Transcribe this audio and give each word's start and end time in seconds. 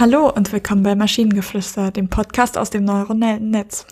Hallo 0.00 0.30
und 0.30 0.50
willkommen 0.50 0.82
bei 0.82 0.94
Maschinengeflüster, 0.94 1.90
dem 1.90 2.08
Podcast 2.08 2.56
aus 2.56 2.70
dem 2.70 2.84
neuronellen 2.84 3.50
Netz. 3.50 3.86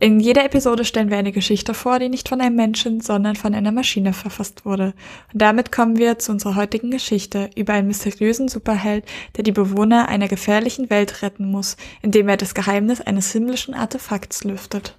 In 0.00 0.18
jeder 0.18 0.44
Episode 0.44 0.84
stellen 0.84 1.10
wir 1.10 1.16
eine 1.16 1.30
Geschichte 1.30 1.74
vor, 1.74 2.00
die 2.00 2.08
nicht 2.08 2.28
von 2.28 2.40
einem 2.40 2.56
Menschen, 2.56 3.00
sondern 3.00 3.36
von 3.36 3.54
einer 3.54 3.70
Maschine 3.70 4.12
verfasst 4.12 4.64
wurde. 4.64 4.94
Und 5.32 5.40
damit 5.40 5.70
kommen 5.70 5.96
wir 5.96 6.18
zu 6.18 6.32
unserer 6.32 6.56
heutigen 6.56 6.90
Geschichte 6.90 7.50
über 7.54 7.74
einen 7.74 7.86
mysteriösen 7.86 8.48
Superheld, 8.48 9.04
der 9.36 9.44
die 9.44 9.52
Bewohner 9.52 10.08
einer 10.08 10.26
gefährlichen 10.26 10.90
Welt 10.90 11.22
retten 11.22 11.48
muss, 11.52 11.76
indem 12.02 12.28
er 12.28 12.36
das 12.36 12.52
Geheimnis 12.52 13.00
eines 13.00 13.30
himmlischen 13.30 13.74
Artefakts 13.74 14.42
lüftet. 14.42 14.98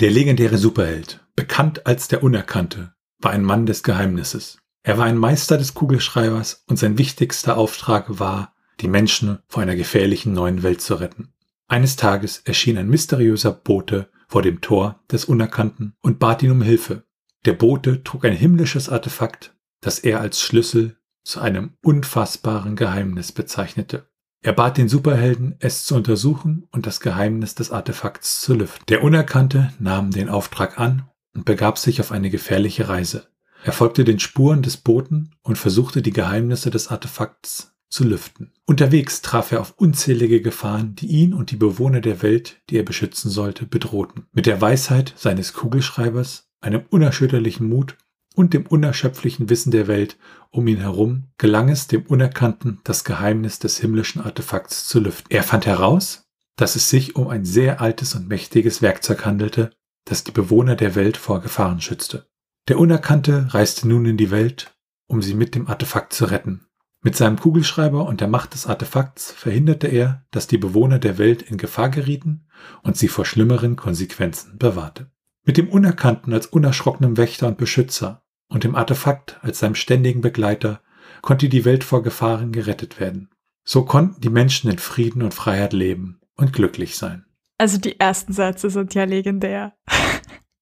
Der 0.00 0.10
legendäre 0.10 0.58
Superheld, 0.58 1.24
bekannt 1.34 1.86
als 1.86 2.08
der 2.08 2.22
Unerkannte, 2.22 2.92
war 3.20 3.30
ein 3.30 3.42
Mann 3.42 3.64
des 3.64 3.82
Geheimnisses. 3.82 4.58
Er 4.82 4.98
war 4.98 5.06
ein 5.06 5.16
Meister 5.16 5.56
des 5.56 5.72
Kugelschreibers 5.72 6.62
und 6.66 6.78
sein 6.78 6.98
wichtigster 6.98 7.56
Auftrag 7.56 8.20
war, 8.20 8.52
die 8.80 8.88
Menschen 8.88 9.38
vor 9.48 9.62
einer 9.62 9.76
gefährlichen 9.76 10.32
neuen 10.32 10.62
Welt 10.62 10.80
zu 10.80 10.94
retten. 10.94 11.32
Eines 11.66 11.96
Tages 11.96 12.42
erschien 12.44 12.78
ein 12.78 12.88
mysteriöser 12.88 13.52
Bote 13.52 14.08
vor 14.28 14.42
dem 14.42 14.60
Tor 14.60 15.00
des 15.10 15.24
Unerkannten 15.24 15.94
und 16.00 16.18
bat 16.18 16.42
ihn 16.42 16.50
um 16.50 16.62
Hilfe. 16.62 17.04
Der 17.44 17.52
Bote 17.52 18.02
trug 18.02 18.24
ein 18.24 18.34
himmlisches 18.34 18.88
Artefakt, 18.88 19.54
das 19.80 19.98
er 19.98 20.20
als 20.20 20.40
Schlüssel 20.40 20.96
zu 21.24 21.40
einem 21.40 21.76
unfassbaren 21.82 22.76
Geheimnis 22.76 23.32
bezeichnete. 23.32 24.08
Er 24.40 24.52
bat 24.52 24.78
den 24.78 24.88
Superhelden, 24.88 25.56
es 25.58 25.84
zu 25.84 25.96
untersuchen 25.96 26.66
und 26.70 26.86
das 26.86 27.00
Geheimnis 27.00 27.54
des 27.54 27.70
Artefakts 27.70 28.40
zu 28.40 28.54
lüften. 28.54 28.84
Der 28.88 29.02
Unerkannte 29.02 29.72
nahm 29.78 30.10
den 30.10 30.28
Auftrag 30.28 30.78
an 30.78 31.08
und 31.34 31.44
begab 31.44 31.76
sich 31.78 32.00
auf 32.00 32.12
eine 32.12 32.30
gefährliche 32.30 32.88
Reise. 32.88 33.28
Er 33.64 33.72
folgte 33.72 34.04
den 34.04 34.20
Spuren 34.20 34.62
des 34.62 34.76
Boten 34.76 35.34
und 35.42 35.58
versuchte 35.58 36.02
die 36.02 36.12
Geheimnisse 36.12 36.70
des 36.70 36.88
Artefakts 36.88 37.74
zu 37.88 38.04
lüften. 38.04 38.52
Unterwegs 38.66 39.22
traf 39.22 39.52
er 39.52 39.60
auf 39.60 39.74
unzählige 39.76 40.40
Gefahren, 40.40 40.94
die 40.94 41.06
ihn 41.06 41.34
und 41.34 41.50
die 41.50 41.56
Bewohner 41.56 42.00
der 42.00 42.22
Welt, 42.22 42.60
die 42.70 42.76
er 42.76 42.82
beschützen 42.82 43.30
sollte, 43.30 43.66
bedrohten. 43.66 44.26
Mit 44.32 44.46
der 44.46 44.60
Weisheit 44.60 45.14
seines 45.16 45.52
Kugelschreibers, 45.54 46.48
einem 46.60 46.84
unerschütterlichen 46.90 47.68
Mut 47.68 47.96
und 48.34 48.54
dem 48.54 48.66
unerschöpflichen 48.66 49.48
Wissen 49.48 49.70
der 49.70 49.86
Welt 49.86 50.16
um 50.50 50.66
ihn 50.66 50.78
herum 50.78 51.24
gelang 51.38 51.68
es 51.68 51.88
dem 51.88 52.02
Unerkannten, 52.02 52.80
das 52.84 53.04
Geheimnis 53.04 53.58
des 53.58 53.78
himmlischen 53.78 54.22
Artefakts 54.22 54.86
zu 54.86 55.00
lüften. 55.00 55.26
Er 55.30 55.42
fand 55.42 55.66
heraus, 55.66 56.28
dass 56.56 56.76
es 56.76 56.90
sich 56.90 57.16
um 57.16 57.28
ein 57.28 57.44
sehr 57.44 57.80
altes 57.80 58.14
und 58.14 58.28
mächtiges 58.28 58.82
Werkzeug 58.82 59.24
handelte, 59.24 59.70
das 60.04 60.24
die 60.24 60.32
Bewohner 60.32 60.76
der 60.76 60.94
Welt 60.94 61.16
vor 61.16 61.40
Gefahren 61.40 61.80
schützte. 61.80 62.28
Der 62.68 62.78
Unerkannte 62.78 63.52
reiste 63.54 63.88
nun 63.88 64.06
in 64.06 64.16
die 64.16 64.30
Welt, 64.30 64.76
um 65.06 65.22
sie 65.22 65.34
mit 65.34 65.54
dem 65.54 65.68
Artefakt 65.68 66.12
zu 66.12 66.26
retten. 66.26 66.67
Mit 67.00 67.16
seinem 67.16 67.38
Kugelschreiber 67.38 68.06
und 68.06 68.20
der 68.20 68.28
Macht 68.28 68.54
des 68.54 68.66
Artefakts 68.66 69.30
verhinderte 69.30 69.86
er, 69.86 70.24
dass 70.32 70.48
die 70.48 70.58
Bewohner 70.58 70.98
der 70.98 71.16
Welt 71.16 71.42
in 71.42 71.56
Gefahr 71.56 71.90
gerieten 71.90 72.48
und 72.82 72.96
sie 72.96 73.08
vor 73.08 73.24
schlimmeren 73.24 73.76
Konsequenzen 73.76 74.58
bewahrte. 74.58 75.10
Mit 75.44 75.56
dem 75.56 75.68
Unerkannten 75.68 76.32
als 76.32 76.46
unerschrockenem 76.46 77.16
Wächter 77.16 77.46
und 77.46 77.56
Beschützer 77.56 78.24
und 78.48 78.64
dem 78.64 78.74
Artefakt 78.74 79.38
als 79.42 79.60
seinem 79.60 79.76
ständigen 79.76 80.20
Begleiter 80.20 80.82
konnte 81.22 81.48
die 81.48 81.64
Welt 81.64 81.84
vor 81.84 82.02
Gefahren 82.02 82.50
gerettet 82.52 82.98
werden. 82.98 83.30
So 83.64 83.84
konnten 83.84 84.20
die 84.20 84.30
Menschen 84.30 84.70
in 84.70 84.78
Frieden 84.78 85.22
und 85.22 85.34
Freiheit 85.34 85.72
leben 85.72 86.20
und 86.36 86.52
glücklich 86.52 86.96
sein. 86.96 87.24
Also 87.58 87.78
die 87.78 87.98
ersten 87.98 88.32
Sätze 88.32 88.70
sind 88.70 88.94
ja 88.94 89.04
legendär. 89.04 89.74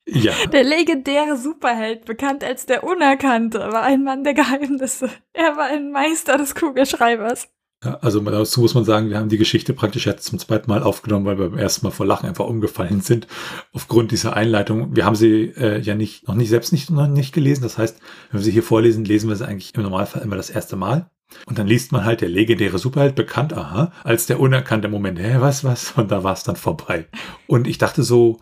Ja. 0.08 0.32
Der 0.52 0.62
legendäre 0.62 1.36
Superheld, 1.36 2.04
bekannt 2.04 2.44
als 2.44 2.66
der 2.66 2.84
Unerkannte, 2.84 3.58
war 3.58 3.82
ein 3.82 4.04
Mann 4.04 4.22
der 4.22 4.34
Geheimnisse. 4.34 5.10
Er 5.32 5.56
war 5.56 5.66
ein 5.66 5.90
Meister 5.90 6.38
des 6.38 6.54
Kugelschreibers. 6.54 7.48
Ja, 7.84 7.98
also 8.00 8.20
dazu 8.20 8.60
muss 8.62 8.74
man 8.74 8.84
sagen, 8.84 9.10
wir 9.10 9.18
haben 9.18 9.28
die 9.28 9.36
Geschichte 9.36 9.74
praktisch 9.74 10.06
jetzt 10.06 10.24
zum 10.24 10.38
zweiten 10.38 10.70
Mal 10.70 10.82
aufgenommen, 10.82 11.26
weil 11.26 11.38
wir 11.38 11.50
beim 11.50 11.58
ersten 11.58 11.84
Mal 11.84 11.90
vor 11.90 12.06
Lachen 12.06 12.26
einfach 12.26 12.46
umgefallen 12.46 13.00
sind 13.02 13.26
aufgrund 13.72 14.12
dieser 14.12 14.34
Einleitung. 14.34 14.96
Wir 14.96 15.04
haben 15.04 15.16
sie 15.16 15.52
äh, 15.56 15.80
ja 15.80 15.94
nicht 15.94 16.26
noch 16.26 16.34
nicht 16.34 16.48
selbst 16.48 16.72
nicht 16.72 16.88
noch 16.90 17.06
nicht 17.06 17.34
gelesen. 17.34 17.62
Das 17.62 17.76
heißt, 17.76 18.00
wenn 18.30 18.40
wir 18.40 18.44
sie 18.44 18.52
hier 18.52 18.62
vorlesen, 18.62 19.04
lesen 19.04 19.28
wir 19.28 19.36
sie 19.36 19.46
eigentlich 19.46 19.74
im 19.74 19.82
Normalfall 19.82 20.22
immer 20.22 20.36
das 20.36 20.50
erste 20.50 20.76
Mal. 20.76 21.10
Und 21.46 21.58
dann 21.58 21.66
liest 21.66 21.92
man 21.92 22.04
halt 22.04 22.20
der 22.22 22.28
legendäre 22.28 22.78
Superheld 22.78 23.14
bekannt, 23.14 23.52
aha, 23.52 23.92
als 24.04 24.26
der 24.26 24.40
unerkannte 24.40 24.88
Moment. 24.88 25.18
Hä, 25.18 25.36
was, 25.40 25.64
was? 25.64 25.92
Und 25.96 26.10
da 26.10 26.24
war 26.24 26.32
es 26.32 26.44
dann 26.44 26.56
vorbei. 26.56 27.08
Und 27.46 27.66
ich 27.66 27.78
dachte 27.78 28.04
so, 28.04 28.38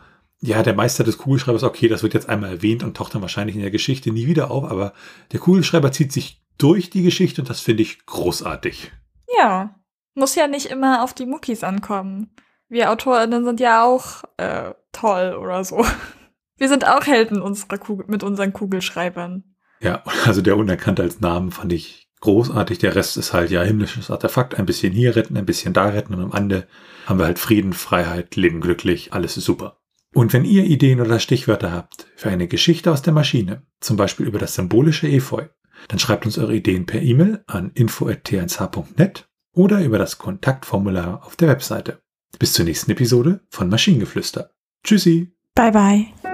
ja, 0.47 0.63
der 0.63 0.75
Meister 0.75 1.05
des 1.05 1.17
Kugelschreibers, 1.17 1.63
okay, 1.63 1.89
das 1.89 2.03
wird 2.03 2.13
jetzt 2.13 2.29
einmal 2.29 2.51
erwähnt 2.51 2.83
und 2.83 2.97
taucht 2.97 3.15
dann 3.15 3.23
wahrscheinlich 3.23 3.57
in 3.57 3.63
der 3.63 3.71
Geschichte 3.71 4.11
nie 4.11 4.27
wieder 4.27 4.51
auf, 4.51 4.65
aber 4.65 4.93
der 5.33 5.41
Kugelschreiber 5.41 5.91
zieht 5.91 6.13
sich 6.13 6.43
durch 6.59 6.91
die 6.91 7.03
Geschichte 7.03 7.41
und 7.41 7.49
das 7.49 7.61
finde 7.61 7.83
ich 7.83 8.05
großartig. 8.05 8.93
Ja, 9.39 9.75
muss 10.15 10.35
ja 10.35 10.47
nicht 10.47 10.67
immer 10.67 11.03
auf 11.03 11.15
die 11.15 11.25
Muckis 11.25 11.65
ankommen. 11.65 12.31
Wir 12.69 12.91
AutorInnen 12.91 13.45
sind 13.45 13.59
ja 13.59 13.85
auch 13.85 14.23
äh, 14.37 14.73
toll 14.93 15.35
oder 15.41 15.65
so. 15.65 15.85
Wir 16.59 16.69
sind 16.69 16.87
auch 16.87 17.07
Helden 17.07 17.41
unserer 17.41 17.79
Kugel 17.79 18.07
mit 18.09 18.23
unseren 18.23 18.53
Kugelschreibern. 18.53 19.45
Ja, 19.81 20.05
also 20.25 20.41
der 20.41 20.57
Unerkannte 20.57 21.03
als 21.03 21.21
Namen 21.21 21.51
fand 21.51 21.73
ich 21.73 22.09
großartig. 22.21 22.79
Der 22.79 22.95
Rest 22.95 23.17
ist 23.17 23.33
halt 23.33 23.51
ja 23.51 23.63
himmlisches 23.63 24.11
Artefakt. 24.11 24.57
Ein 24.57 24.67
bisschen 24.67 24.93
hier 24.93 25.17
retten, 25.17 25.37
ein 25.37 25.47
bisschen 25.47 25.73
da 25.73 25.87
retten 25.87 26.15
und 26.15 26.23
am 26.23 26.33
Ende 26.33 26.69
haben 27.07 27.19
wir 27.19 27.25
halt 27.25 27.39
Frieden, 27.39 27.73
Freiheit, 27.73 28.37
Leben 28.37 28.61
glücklich. 28.61 29.13
Alles 29.13 29.37
ist 29.37 29.47
super. 29.47 29.79
Und 30.15 30.33
wenn 30.33 30.45
ihr 30.45 30.65
Ideen 30.65 31.01
oder 31.01 31.19
Stichwörter 31.19 31.73
habt 31.73 32.07
für 32.17 32.31
eine 32.31 32.47
Geschichte 32.47 32.91
aus 32.93 33.03
der 33.03 33.13
Maschine, 33.13 33.63
zum 33.81 33.97
Beispiel 33.97 34.27
über 34.27 34.39
das 34.39 34.55
symbolische 34.55 35.09
Efeu, 35.09 35.47
dann 35.89 35.99
schreibt 35.99 36.25
uns 36.25 36.39
eure 36.39 36.55
Ideen 36.55 36.87
per 36.87 37.03
E-Mail 37.03 37.43
an 37.47 37.73
info.t1h.net 37.75 39.29
oder 39.53 39.85
über 39.85 39.99
das 39.99 40.19
Kontaktformular 40.19 41.27
auf 41.27 41.37
der 41.37 41.49
Webseite. 41.49 42.01
Bis 42.39 42.53
zur 42.53 42.65
nächsten 42.65 42.93
Episode 42.93 43.41
von 43.51 43.69
Maschinengeflüster. 43.69 44.51
Tschüssi. 44.85 45.33
Bye 45.55 45.73
bye. 45.73 46.34